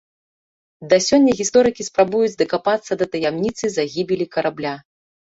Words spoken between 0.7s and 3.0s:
Да сёння гісторыкі спрабуюць дакапацца